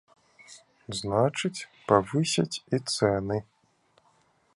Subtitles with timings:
[0.99, 3.37] Значыць, павысяць і цэны.